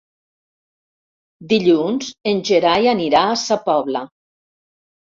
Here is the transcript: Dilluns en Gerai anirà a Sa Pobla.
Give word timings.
Dilluns 1.53 2.09
en 2.33 2.43
Gerai 2.51 2.91
anirà 2.97 3.23
a 3.29 3.39
Sa 3.47 3.63
Pobla. 3.71 4.07